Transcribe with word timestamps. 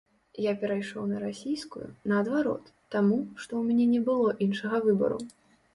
Я 0.43 0.53
перайшоў 0.61 1.03
на 1.11 1.19
расійскую, 1.25 1.85
наадварот, 2.13 2.73
таму, 2.97 3.21
што 3.43 3.49
ў 3.57 3.63
мяне 3.71 3.85
не 3.95 4.01
было 4.11 4.29
іншага 4.49 4.83
выбару. 4.91 5.25